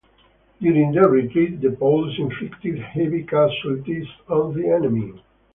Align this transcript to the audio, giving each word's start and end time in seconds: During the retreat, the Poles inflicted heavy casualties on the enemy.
During 0.59 0.93
the 0.93 1.07
retreat, 1.07 1.61
the 1.61 1.73
Poles 1.73 2.17
inflicted 2.17 2.79
heavy 2.79 3.21
casualties 3.23 4.07
on 4.27 4.55
the 4.55 4.67
enemy. 4.67 5.21